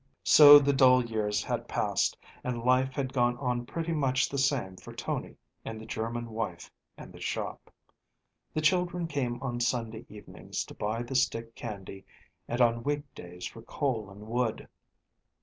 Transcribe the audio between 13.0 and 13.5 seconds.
days